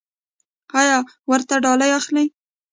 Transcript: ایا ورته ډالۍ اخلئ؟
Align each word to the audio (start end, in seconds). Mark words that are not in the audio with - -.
ایا 0.79 0.97
ورته 1.31 1.55
ډالۍ 1.63 1.91
اخلئ؟ 1.99 2.25